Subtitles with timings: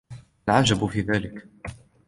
[0.47, 1.45] ما العجب في ذلك؟